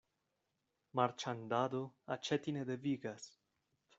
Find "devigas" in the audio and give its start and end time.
2.73-3.31